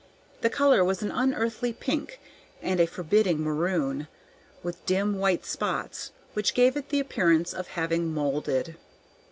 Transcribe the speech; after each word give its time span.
The 0.41 0.49
color 0.49 0.83
was 0.83 1.03
an 1.03 1.11
unearthly 1.11 1.73
pink 1.73 2.19
and 2.59 2.79
a 2.79 2.87
forbidding 2.87 3.39
maroon, 3.43 4.07
with 4.63 4.83
dim 4.87 5.19
white 5.19 5.45
spots, 5.45 6.09
which 6.33 6.55
gave 6.55 6.75
it 6.75 6.89
the 6.89 6.99
appearance 6.99 7.53
of 7.53 7.67
having 7.67 8.11
moulded. 8.11 8.77